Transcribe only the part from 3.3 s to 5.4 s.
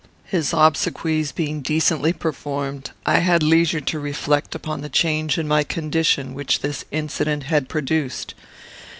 leisure to reflect upon the change